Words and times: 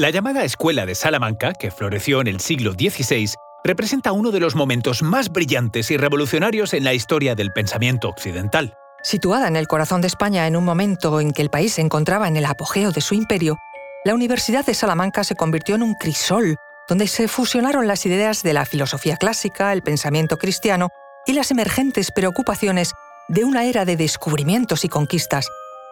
La 0.00 0.08
llamada 0.08 0.44
Escuela 0.44 0.86
de 0.86 0.94
Salamanca, 0.94 1.52
que 1.52 1.70
floreció 1.70 2.22
en 2.22 2.26
el 2.26 2.40
siglo 2.40 2.72
XVI, 2.72 3.34
representa 3.62 4.12
uno 4.12 4.30
de 4.30 4.40
los 4.40 4.54
momentos 4.54 5.02
más 5.02 5.30
brillantes 5.30 5.90
y 5.90 5.98
revolucionarios 5.98 6.72
en 6.72 6.84
la 6.84 6.94
historia 6.94 7.34
del 7.34 7.52
pensamiento 7.52 8.08
occidental. 8.08 8.72
Situada 9.02 9.46
en 9.46 9.56
el 9.56 9.68
corazón 9.68 10.00
de 10.00 10.06
España 10.06 10.46
en 10.46 10.56
un 10.56 10.64
momento 10.64 11.20
en 11.20 11.32
que 11.32 11.42
el 11.42 11.50
país 11.50 11.74
se 11.74 11.82
encontraba 11.82 12.28
en 12.28 12.38
el 12.38 12.46
apogeo 12.46 12.92
de 12.92 13.02
su 13.02 13.14
imperio, 13.14 13.58
la 14.06 14.14
Universidad 14.14 14.64
de 14.64 14.72
Salamanca 14.72 15.22
se 15.22 15.34
convirtió 15.34 15.74
en 15.74 15.82
un 15.82 15.92
crisol 15.92 16.56
donde 16.88 17.06
se 17.06 17.28
fusionaron 17.28 17.86
las 17.86 18.06
ideas 18.06 18.42
de 18.42 18.54
la 18.54 18.64
filosofía 18.64 19.18
clásica, 19.18 19.70
el 19.70 19.82
pensamiento 19.82 20.38
cristiano 20.38 20.88
y 21.26 21.34
las 21.34 21.50
emergentes 21.50 22.10
preocupaciones 22.10 22.94
de 23.28 23.44
una 23.44 23.66
era 23.66 23.84
de 23.84 23.98
descubrimientos 23.98 24.86
y 24.86 24.88
conquistas. 24.88 25.46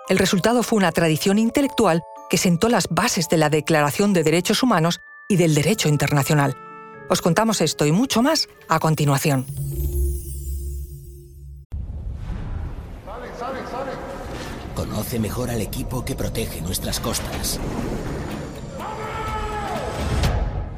El 0.09 0.17
resultado 0.17 0.63
fue 0.63 0.79
una 0.79 0.93
tradición 0.93 1.39
intelectual 1.39 2.03
que 2.29 2.39
sentó 2.39 2.69
las 2.69 2.89
bases 2.89 3.29
de 3.29 3.37
la 3.37 3.51
Declaración 3.51 4.13
de 4.13 4.23
Derechos 4.23 4.63
Humanos 4.63 5.01
y 5.29 5.37
del 5.37 5.55
derecho 5.55 5.89
internacional. 5.89 6.57
Os 7.09 7.23
contamos 7.23 7.61
esto 7.61 7.87
y 7.87 7.93
mucho 7.93 8.23
más 8.23 8.49
a 8.69 8.79
continuación. 8.79 9.47
Conoce 14.75 15.19
mejor 15.19 15.51
al 15.51 15.61
equipo 15.61 16.05
que 16.05 16.15
protege 16.15 16.61
nuestras 16.61 17.01
costas. 17.01 17.59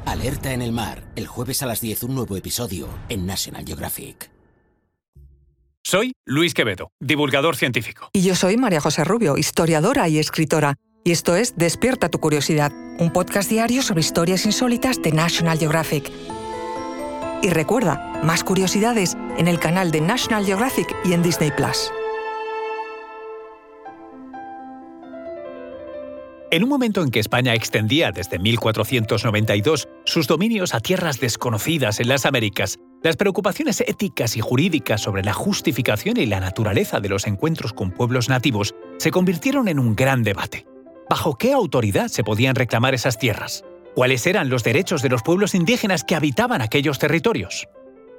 Alerta 0.05 0.53
en 0.53 0.61
el 0.61 0.71
mar, 0.71 1.03
el 1.15 1.27
jueves 1.27 1.61
a 1.63 1.65
las 1.65 1.81
10 1.81 2.03
un 2.03 2.15
nuevo 2.15 2.35
episodio 2.35 2.87
en 3.09 3.25
National 3.25 3.65
Geographic. 3.65 4.31
Soy 5.83 6.13
Luis 6.25 6.53
Quevedo, 6.53 6.91
divulgador 6.99 7.55
científico. 7.55 8.09
Y 8.13 8.21
yo 8.21 8.35
soy 8.35 8.57
María 8.57 8.81
José 8.81 9.03
Rubio, 9.03 9.37
historiadora 9.37 10.07
y 10.09 10.19
escritora. 10.19 10.75
Y 11.03 11.11
esto 11.11 11.35
es 11.35 11.55
Despierta 11.55 12.09
tu 12.09 12.19
curiosidad, 12.19 12.71
un 12.99 13.11
podcast 13.11 13.49
diario 13.49 13.81
sobre 13.81 14.01
historias 14.01 14.45
insólitas 14.45 15.01
de 15.01 15.11
National 15.11 15.57
Geographic. 15.57 16.11
Y 17.41 17.49
recuerda, 17.49 18.19
más 18.23 18.43
curiosidades 18.43 19.17
en 19.37 19.47
el 19.47 19.59
canal 19.59 19.89
de 19.89 19.99
National 19.99 20.45
Geographic 20.45 20.95
y 21.03 21.13
en 21.13 21.23
Disney 21.23 21.51
Plus. 21.51 21.91
En 26.51 26.63
un 26.63 26.69
momento 26.69 27.01
en 27.01 27.09
que 27.09 27.21
España 27.21 27.55
extendía 27.55 28.11
desde 28.11 28.37
1492 28.37 29.87
sus 30.05 30.27
dominios 30.27 30.75
a 30.75 30.81
tierras 30.81 31.19
desconocidas 31.19 31.99
en 31.99 32.09
las 32.09 32.25
Américas, 32.25 32.77
las 33.01 33.15
preocupaciones 33.15 33.81
éticas 33.81 34.35
y 34.35 34.41
jurídicas 34.41 35.01
sobre 35.01 35.23
la 35.23 35.33
justificación 35.33 36.17
y 36.17 36.27
la 36.27 36.41
naturaleza 36.41 36.99
de 36.99 37.09
los 37.09 37.25
encuentros 37.25 37.73
con 37.73 37.89
pueblos 37.89 38.29
nativos 38.29 38.75
se 38.99 39.09
convirtieron 39.11 39.67
en 39.67 39.79
un 39.79 39.95
gran 39.95 40.23
debate. 40.23 40.67
¿Bajo 41.11 41.37
qué 41.37 41.51
autoridad 41.51 42.07
se 42.07 42.23
podían 42.23 42.55
reclamar 42.55 42.93
esas 42.93 43.19
tierras? 43.19 43.65
¿Cuáles 43.95 44.25
eran 44.27 44.47
los 44.47 44.63
derechos 44.63 45.01
de 45.01 45.09
los 45.09 45.23
pueblos 45.23 45.53
indígenas 45.55 46.05
que 46.05 46.15
habitaban 46.15 46.61
aquellos 46.61 46.99
territorios? 46.99 47.67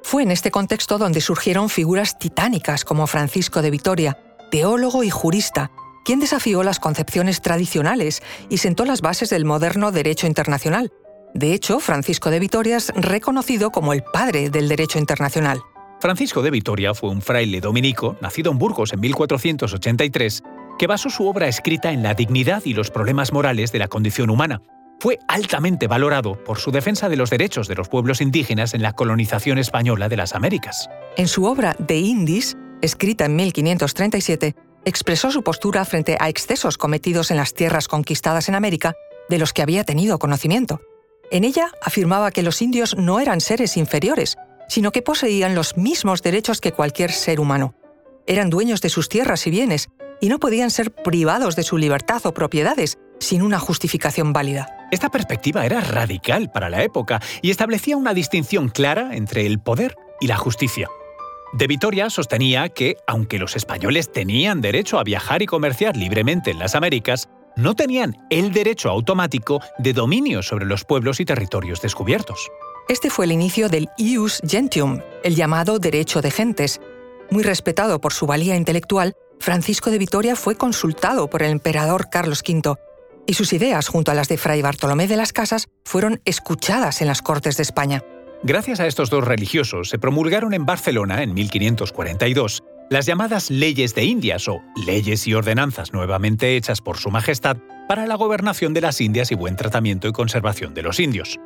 Fue 0.03 0.23
en 0.23 0.31
este 0.31 0.51
contexto 0.51 0.99
donde 0.99 1.23
surgieron 1.23 1.71
figuras 1.71 2.19
titánicas 2.19 2.85
como 2.85 3.07
Francisco 3.07 3.63
de 3.63 3.71
Vitoria, 3.71 4.19
teólogo 4.51 5.05
y 5.05 5.09
jurista, 5.09 5.71
quien 6.05 6.21
desafió 6.21 6.63
las 6.63 6.81
concepciones 6.81 7.41
tradicionales 7.41 8.23
y 8.51 8.59
sentó 8.59 8.85
las 8.85 9.01
bases 9.01 9.31
del 9.31 9.47
moderno 9.47 9.91
derecho 9.91 10.27
internacional. 10.27 10.93
De 11.33 11.55
hecho, 11.55 11.81
Francisco 11.81 12.31
de 12.31 12.41
Vitoria 12.41 12.77
es 12.77 12.93
reconocido 12.95 13.71
como 13.71 13.95
el 13.95 14.03
padre 14.03 14.51
del 14.51 14.69
derecho 14.69 14.99
internacional. 14.99 15.63
Francisco 16.03 16.43
de 16.43 16.51
Vitoria 16.51 16.95
fue 16.95 17.11
un 17.11 17.23
fraile 17.23 17.61
dominico, 17.61 18.17
nacido 18.21 18.51
en 18.51 18.59
Burgos 18.59 18.93
en 18.93 18.99
1483, 18.99 20.43
que 20.83 20.89
basó 20.89 21.11
su 21.11 21.29
obra 21.29 21.47
escrita 21.47 21.93
en 21.93 22.03
la 22.03 22.15
dignidad 22.15 22.63
y 22.65 22.75
los 22.75 22.91
problemas 22.91 23.33
morales 23.33 23.71
de 23.71 23.79
la 23.79 23.87
condición 23.87 24.31
humana. 24.31 24.63
Fue 24.99 25.21
altamente 25.29 25.87
valorado 25.87 26.43
por 26.43 26.59
su 26.59 26.73
defensa 26.73 27.09
de 27.09 27.15
los 27.15 27.31
derechos 27.31 27.69
de 27.69 27.77
los 27.77 27.89
pueblos 27.89 28.21
indígenas 28.21 28.75
en 28.75 28.83
la 28.83 28.93
colonización 28.93 29.59
española 29.59 30.09
de 30.09 30.17
las 30.17 30.35
Américas. 30.35 30.91
En 31.17 31.29
su 31.29 31.45
obra 31.45 31.77
De 31.79 31.99
Indis, 31.99 32.57
escrita 32.81 33.27
en 33.27 33.37
1537, 33.37 34.57
expresó 34.85 35.31
su 35.31 35.45
postura 35.45 35.85
frente 35.85 36.17
a 36.19 36.29
excesos 36.29 36.79
cometidos 36.79 37.31
en 37.31 37.37
las 37.37 37.55
tierras 37.55 37.87
conquistadas 37.87 38.49
en 38.49 38.57
América 38.57 38.95
de 39.29 39.39
los 39.39 39.53
que 39.53 39.63
había 39.63 39.85
tenido 39.85 40.19
conocimiento. 40.19 40.81
En 41.31 41.45
ella 41.45 41.71
afirmaba 41.81 42.33
que 42.33 42.43
los 42.43 42.61
indios 42.61 42.97
no 42.97 43.21
eran 43.21 43.41
seres 43.41 43.77
inferiores, 43.77 44.37
sino 44.67 44.91
que 44.91 45.03
poseían 45.03 45.55
los 45.55 45.77
mismos 45.77 46.23
derechos 46.23 46.61
que 46.61 46.73
cualquier 46.73 47.13
ser 47.13 47.39
humano. 47.39 47.77
Eran 48.27 48.51
dueños 48.51 48.81
de 48.81 48.89
sus 48.89 49.09
tierras 49.09 49.47
y 49.47 49.51
bienes, 49.51 49.89
y 50.23 50.29
no 50.29 50.39
podían 50.39 50.71
ser 50.71 50.95
privados 50.95 51.57
de 51.57 51.65
su 51.65 51.77
libertad 51.77 52.25
o 52.25 52.33
propiedades 52.33 52.97
sin 53.19 53.43
una 53.43 53.59
justificación 53.59 54.33
válida. 54.33 54.69
Esta 54.93 55.11
perspectiva 55.11 55.67
era 55.67 55.81
radical 55.81 56.51
para 56.51 56.71
la 56.71 56.83
época 56.85 57.21
y 57.43 57.51
establecía 57.51 57.97
una 57.97 58.15
distinción 58.15 58.69
clara 58.69 59.17
entre 59.17 59.45
el 59.47 59.59
poder 59.59 59.97
y 60.21 60.29
la 60.29 60.37
justicia. 60.37 60.89
De 61.55 61.67
Vitoria 61.67 62.09
sostenía 62.09 62.69
que, 62.69 62.97
aunque 63.07 63.39
los 63.39 63.57
españoles 63.57 64.13
tenían 64.13 64.61
derecho 64.61 64.99
a 64.99 65.05
viajar 65.05 65.43
y 65.43 65.47
comerciar 65.47 65.97
libremente 65.97 66.53
en 66.53 66.61
las 66.61 66.77
Américas, 66.77 67.29
no 67.57 67.75
tenían 67.75 68.17
el 68.31 68.53
derecho 68.53 68.91
automático 68.91 69.61
de 69.79 69.93
dominio 69.93 70.43
sobre 70.43 70.67
los 70.67 70.85
pueblos 70.85 71.19
y 71.19 71.25
territorios 71.25 71.83
descubiertos. 71.83 72.49
Este 72.89 73.11
fue 73.11 73.25
el 73.25 73.33
inicio 73.33 73.69
del 73.69 73.89
ius 73.99 74.41
gentium, 74.47 75.01
el 75.25 75.35
llamado 75.35 75.81
derecho 75.81 76.23
de 76.23 76.31
gentes. 76.31 76.81
Muy 77.31 77.43
respetado 77.43 78.01
por 78.01 78.13
su 78.13 78.27
valía 78.27 78.57
intelectual, 78.57 79.15
Francisco 79.43 79.91
de 79.91 79.99
Vitoria 79.99 80.37
fue 80.37 80.55
consultado 80.55 81.29
por 81.29 81.43
el 81.43 81.51
emperador 81.51 82.09
Carlos 82.11 82.45
V, 82.49 82.77
y 83.27 83.35
sus 83.35 83.53
ideas, 83.53 83.89
junto 83.89 84.13
a 84.13 84.15
las 84.15 84.29
de 84.29 84.39
Fray 84.39 84.63
Bartolomé 84.63 85.09
de 85.09 85.17
las 85.17 85.33
Casas, 85.33 85.67
fueron 85.85 86.21
escuchadas 86.25 87.01
en 87.03 87.09
las 87.09 87.23
Cortes 87.23 87.57
de 87.57 87.65
España. 87.65 88.05
Gracias 88.45 88.79
a 88.79 88.87
estos 88.87 89.11
dos 89.11 89.25
religiosos 89.25 89.89
se 89.89 89.99
promulgaron 89.99 90.55
en 90.55 90.65
Barcelona 90.65 91.25
en 91.25 91.35
1542 91.35 92.63
las 92.89 93.07
llamadas 93.07 93.51
leyes 93.51 93.97
de 93.97 94.05
Indias 94.05 94.47
o 94.47 94.63
leyes 94.87 95.27
y 95.27 95.35
ordenanzas 95.35 95.93
nuevamente 95.93 96.57
hechas 96.57 96.81
por 96.81 96.99
Su 96.99 97.11
Majestad 97.11 97.57
para 97.89 98.07
la 98.07 98.15
gobernación 98.15 98.75
de 98.75 98.81
las 98.81 99.01
Indias 99.01 99.33
y 99.33 99.35
buen 99.35 99.57
tratamiento 99.57 100.07
y 100.07 100.13
conservación 100.13 100.73
de 100.73 100.83
los 100.83 101.01
indios. 101.01 101.41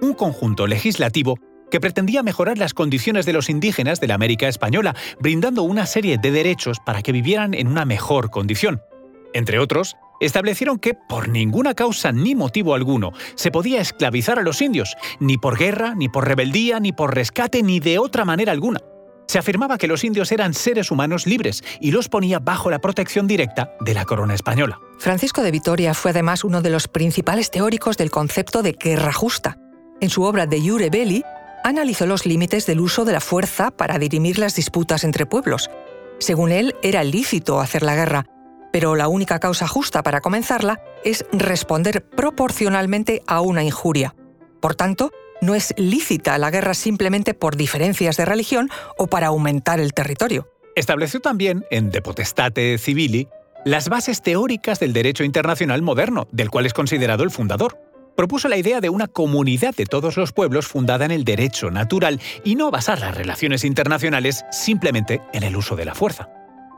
Un 0.00 0.14
conjunto 0.14 0.66
legislativo 0.66 1.38
que 1.72 1.80
pretendía 1.80 2.22
mejorar 2.22 2.58
las 2.58 2.74
condiciones 2.74 3.24
de 3.24 3.32
los 3.32 3.48
indígenas 3.48 3.98
de 3.98 4.06
la 4.06 4.14
América 4.14 4.46
española, 4.46 4.94
brindando 5.18 5.62
una 5.62 5.86
serie 5.86 6.18
de 6.18 6.30
derechos 6.30 6.80
para 6.84 7.00
que 7.00 7.12
vivieran 7.12 7.54
en 7.54 7.66
una 7.66 7.86
mejor 7.86 8.30
condición. 8.30 8.82
Entre 9.32 9.58
otros, 9.58 9.96
establecieron 10.20 10.78
que 10.78 10.92
por 10.92 11.30
ninguna 11.30 11.72
causa 11.72 12.12
ni 12.12 12.34
motivo 12.34 12.74
alguno 12.74 13.12
se 13.36 13.50
podía 13.50 13.80
esclavizar 13.80 14.38
a 14.38 14.42
los 14.42 14.60
indios, 14.60 14.94
ni 15.18 15.38
por 15.38 15.58
guerra, 15.58 15.94
ni 15.94 16.10
por 16.10 16.28
rebeldía, 16.28 16.78
ni 16.78 16.92
por 16.92 17.14
rescate, 17.14 17.62
ni 17.62 17.80
de 17.80 17.98
otra 17.98 18.26
manera 18.26 18.52
alguna. 18.52 18.80
Se 19.26 19.38
afirmaba 19.38 19.78
que 19.78 19.88
los 19.88 20.04
indios 20.04 20.30
eran 20.30 20.52
seres 20.52 20.90
humanos 20.90 21.26
libres 21.26 21.64
y 21.80 21.90
los 21.92 22.10
ponía 22.10 22.38
bajo 22.38 22.70
la 22.70 22.80
protección 22.80 23.26
directa 23.26 23.72
de 23.80 23.94
la 23.94 24.04
corona 24.04 24.34
española. 24.34 24.78
Francisco 24.98 25.40
de 25.40 25.50
Vitoria 25.50 25.94
fue 25.94 26.10
además 26.10 26.44
uno 26.44 26.60
de 26.60 26.68
los 26.68 26.86
principales 26.86 27.50
teóricos 27.50 27.96
del 27.96 28.10
concepto 28.10 28.62
de 28.62 28.72
guerra 28.72 29.14
justa. 29.14 29.56
En 30.02 30.10
su 30.10 30.24
obra 30.24 30.46
De 30.46 30.60
Jure 30.60 30.90
Belli, 30.90 31.24
analizó 31.64 32.06
los 32.06 32.26
límites 32.26 32.66
del 32.66 32.80
uso 32.80 33.04
de 33.04 33.12
la 33.12 33.20
fuerza 33.20 33.70
para 33.70 33.98
dirimir 33.98 34.38
las 34.38 34.54
disputas 34.54 35.04
entre 35.04 35.26
pueblos. 35.26 35.70
Según 36.18 36.52
él, 36.52 36.74
era 36.82 37.04
lícito 37.04 37.60
hacer 37.60 37.82
la 37.82 37.94
guerra, 37.94 38.26
pero 38.72 38.96
la 38.96 39.08
única 39.08 39.38
causa 39.38 39.66
justa 39.66 40.02
para 40.02 40.20
comenzarla 40.20 40.80
es 41.04 41.24
responder 41.32 42.04
proporcionalmente 42.04 43.22
a 43.26 43.40
una 43.40 43.62
injuria. 43.62 44.14
Por 44.60 44.74
tanto, 44.74 45.10
no 45.40 45.54
es 45.54 45.74
lícita 45.76 46.38
la 46.38 46.50
guerra 46.50 46.74
simplemente 46.74 47.34
por 47.34 47.56
diferencias 47.56 48.16
de 48.16 48.24
religión 48.24 48.70
o 48.96 49.08
para 49.08 49.26
aumentar 49.26 49.80
el 49.80 49.92
territorio. 49.92 50.48
Estableció 50.76 51.20
también, 51.20 51.64
en 51.70 51.90
De 51.90 52.00
Potestate 52.00 52.78
Civili, 52.78 53.28
las 53.64 53.88
bases 53.88 54.22
teóricas 54.22 54.80
del 54.80 54.92
derecho 54.92 55.24
internacional 55.24 55.82
moderno, 55.82 56.26
del 56.32 56.50
cual 56.50 56.66
es 56.66 56.72
considerado 56.72 57.24
el 57.24 57.30
fundador. 57.30 57.78
Propuso 58.16 58.48
la 58.48 58.58
idea 58.58 58.80
de 58.80 58.90
una 58.90 59.08
comunidad 59.08 59.74
de 59.74 59.86
todos 59.86 60.16
los 60.16 60.32
pueblos 60.32 60.66
fundada 60.66 61.04
en 61.04 61.10
el 61.10 61.24
derecho 61.24 61.70
natural 61.70 62.20
y 62.44 62.56
no 62.56 62.70
basar 62.70 63.00
las 63.00 63.16
relaciones 63.16 63.64
internacionales 63.64 64.44
simplemente 64.50 65.22
en 65.32 65.42
el 65.44 65.56
uso 65.56 65.76
de 65.76 65.86
la 65.86 65.94
fuerza. 65.94 66.28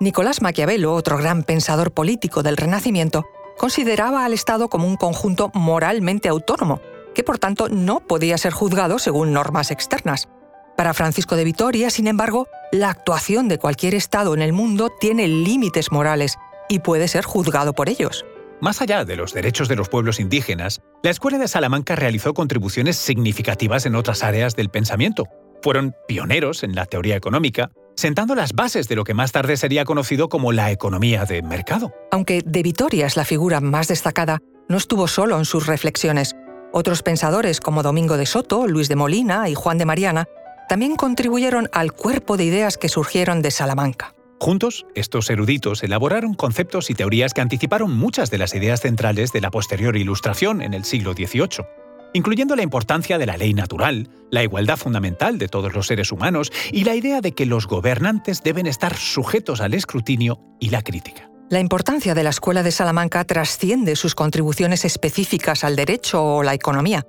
Nicolás 0.00 0.42
Maquiavelo, 0.42 0.92
otro 0.94 1.18
gran 1.18 1.42
pensador 1.42 1.92
político 1.92 2.42
del 2.42 2.56
Renacimiento, 2.56 3.24
consideraba 3.58 4.24
al 4.24 4.32
Estado 4.32 4.68
como 4.68 4.86
un 4.86 4.96
conjunto 4.96 5.50
moralmente 5.54 6.28
autónomo, 6.28 6.80
que 7.14 7.24
por 7.24 7.38
tanto 7.38 7.68
no 7.68 8.00
podía 8.00 8.38
ser 8.38 8.52
juzgado 8.52 8.98
según 8.98 9.32
normas 9.32 9.70
externas. 9.70 10.28
Para 10.76 10.94
Francisco 10.94 11.36
de 11.36 11.44
Vitoria, 11.44 11.90
sin 11.90 12.08
embargo, 12.08 12.48
la 12.72 12.90
actuación 12.90 13.48
de 13.48 13.58
cualquier 13.58 13.94
Estado 13.94 14.34
en 14.34 14.42
el 14.42 14.52
mundo 14.52 14.90
tiene 15.00 15.28
límites 15.28 15.92
morales 15.92 16.36
y 16.68 16.80
puede 16.80 17.06
ser 17.06 17.24
juzgado 17.24 17.72
por 17.72 17.88
ellos. 17.88 18.24
Más 18.64 18.80
allá 18.80 19.04
de 19.04 19.16
los 19.16 19.34
derechos 19.34 19.68
de 19.68 19.76
los 19.76 19.90
pueblos 19.90 20.18
indígenas, 20.18 20.80
la 21.02 21.10
Escuela 21.10 21.36
de 21.36 21.48
Salamanca 21.48 21.96
realizó 21.96 22.32
contribuciones 22.32 22.96
significativas 22.96 23.84
en 23.84 23.94
otras 23.94 24.22
áreas 24.22 24.56
del 24.56 24.70
pensamiento. 24.70 25.26
Fueron 25.60 25.94
pioneros 26.08 26.62
en 26.62 26.74
la 26.74 26.86
teoría 26.86 27.14
económica, 27.14 27.72
sentando 27.94 28.34
las 28.34 28.54
bases 28.54 28.88
de 28.88 28.96
lo 28.96 29.04
que 29.04 29.12
más 29.12 29.32
tarde 29.32 29.58
sería 29.58 29.84
conocido 29.84 30.30
como 30.30 30.50
la 30.50 30.70
economía 30.70 31.26
de 31.26 31.42
mercado. 31.42 31.92
Aunque 32.10 32.40
de 32.42 32.62
Vitoria 32.62 33.04
es 33.04 33.18
la 33.18 33.26
figura 33.26 33.60
más 33.60 33.88
destacada, 33.88 34.40
no 34.66 34.78
estuvo 34.78 35.08
solo 35.08 35.36
en 35.36 35.44
sus 35.44 35.66
reflexiones. 35.66 36.34
Otros 36.72 37.02
pensadores 37.02 37.60
como 37.60 37.82
Domingo 37.82 38.16
de 38.16 38.24
Soto, 38.24 38.66
Luis 38.66 38.88
de 38.88 38.96
Molina 38.96 39.46
y 39.50 39.54
Juan 39.54 39.76
de 39.76 39.84
Mariana 39.84 40.24
también 40.70 40.96
contribuyeron 40.96 41.68
al 41.74 41.92
cuerpo 41.92 42.38
de 42.38 42.44
ideas 42.44 42.78
que 42.78 42.88
surgieron 42.88 43.42
de 43.42 43.50
Salamanca. 43.50 44.14
Juntos, 44.44 44.84
estos 44.94 45.30
eruditos 45.30 45.82
elaboraron 45.84 46.34
conceptos 46.34 46.90
y 46.90 46.94
teorías 46.94 47.32
que 47.32 47.40
anticiparon 47.40 47.96
muchas 47.96 48.30
de 48.30 48.36
las 48.36 48.54
ideas 48.54 48.82
centrales 48.82 49.32
de 49.32 49.40
la 49.40 49.50
posterior 49.50 49.96
Ilustración 49.96 50.60
en 50.60 50.74
el 50.74 50.84
siglo 50.84 51.14
XVIII, 51.14 51.64
incluyendo 52.12 52.54
la 52.54 52.62
importancia 52.62 53.16
de 53.16 53.24
la 53.24 53.38
ley 53.38 53.54
natural, 53.54 54.10
la 54.30 54.42
igualdad 54.42 54.76
fundamental 54.76 55.38
de 55.38 55.48
todos 55.48 55.72
los 55.72 55.86
seres 55.86 56.12
humanos 56.12 56.52
y 56.70 56.84
la 56.84 56.94
idea 56.94 57.22
de 57.22 57.32
que 57.32 57.46
los 57.46 57.66
gobernantes 57.66 58.42
deben 58.42 58.66
estar 58.66 58.94
sujetos 58.94 59.62
al 59.62 59.72
escrutinio 59.72 60.38
y 60.60 60.68
la 60.68 60.82
crítica. 60.82 61.30
La 61.48 61.60
importancia 61.60 62.12
de 62.12 62.22
la 62.22 62.28
Escuela 62.28 62.62
de 62.62 62.70
Salamanca 62.70 63.24
trasciende 63.24 63.96
sus 63.96 64.14
contribuciones 64.14 64.84
específicas 64.84 65.64
al 65.64 65.74
derecho 65.74 66.22
o 66.22 66.42
la 66.42 66.52
economía. 66.52 67.06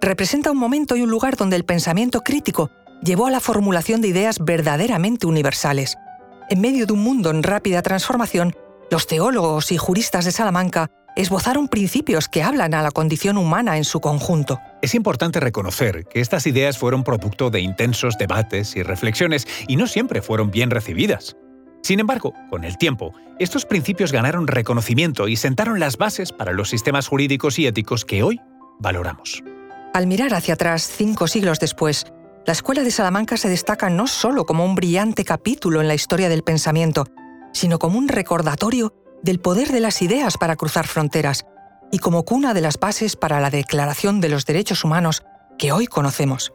Representa 0.00 0.52
un 0.52 0.58
momento 0.58 0.94
y 0.94 1.02
un 1.02 1.10
lugar 1.10 1.36
donde 1.36 1.56
el 1.56 1.64
pensamiento 1.64 2.20
crítico 2.20 2.70
llevó 3.02 3.26
a 3.26 3.32
la 3.32 3.40
formulación 3.40 4.00
de 4.00 4.06
ideas 4.06 4.38
verdaderamente 4.38 5.26
universales. 5.26 5.96
En 6.50 6.62
medio 6.62 6.86
de 6.86 6.94
un 6.94 7.00
mundo 7.00 7.28
en 7.28 7.42
rápida 7.42 7.82
transformación, 7.82 8.56
los 8.90 9.06
teólogos 9.06 9.70
y 9.70 9.76
juristas 9.76 10.24
de 10.24 10.32
Salamanca 10.32 10.90
esbozaron 11.14 11.68
principios 11.68 12.26
que 12.26 12.42
hablan 12.42 12.72
a 12.72 12.80
la 12.80 12.90
condición 12.90 13.36
humana 13.36 13.76
en 13.76 13.84
su 13.84 14.00
conjunto. 14.00 14.58
Es 14.80 14.94
importante 14.94 15.40
reconocer 15.40 16.06
que 16.06 16.20
estas 16.20 16.46
ideas 16.46 16.78
fueron 16.78 17.04
producto 17.04 17.50
de 17.50 17.60
intensos 17.60 18.16
debates 18.16 18.76
y 18.76 18.82
reflexiones 18.82 19.46
y 19.66 19.76
no 19.76 19.86
siempre 19.86 20.22
fueron 20.22 20.50
bien 20.50 20.70
recibidas. 20.70 21.36
Sin 21.82 22.00
embargo, 22.00 22.32
con 22.48 22.64
el 22.64 22.78
tiempo, 22.78 23.12
estos 23.38 23.66
principios 23.66 24.10
ganaron 24.10 24.46
reconocimiento 24.46 25.28
y 25.28 25.36
sentaron 25.36 25.78
las 25.80 25.98
bases 25.98 26.32
para 26.32 26.52
los 26.52 26.70
sistemas 26.70 27.08
jurídicos 27.08 27.58
y 27.58 27.66
éticos 27.66 28.06
que 28.06 28.22
hoy 28.22 28.40
valoramos. 28.78 29.42
Al 29.92 30.06
mirar 30.06 30.32
hacia 30.32 30.54
atrás 30.54 30.90
cinco 30.96 31.26
siglos 31.26 31.60
después, 31.60 32.06
la 32.48 32.52
Escuela 32.52 32.82
de 32.82 32.90
Salamanca 32.90 33.36
se 33.36 33.50
destaca 33.50 33.90
no 33.90 34.06
solo 34.06 34.46
como 34.46 34.64
un 34.64 34.74
brillante 34.74 35.22
capítulo 35.22 35.82
en 35.82 35.86
la 35.86 35.94
historia 35.94 36.30
del 36.30 36.42
pensamiento, 36.42 37.04
sino 37.52 37.78
como 37.78 37.98
un 37.98 38.08
recordatorio 38.08 38.94
del 39.22 39.38
poder 39.38 39.70
de 39.70 39.80
las 39.80 40.00
ideas 40.00 40.38
para 40.38 40.56
cruzar 40.56 40.86
fronteras 40.86 41.44
y 41.92 41.98
como 41.98 42.24
cuna 42.24 42.54
de 42.54 42.62
las 42.62 42.78
bases 42.80 43.16
para 43.16 43.38
la 43.40 43.50
Declaración 43.50 44.22
de 44.22 44.30
los 44.30 44.46
Derechos 44.46 44.82
Humanos 44.82 45.24
que 45.58 45.72
hoy 45.72 45.86
conocemos. 45.86 46.54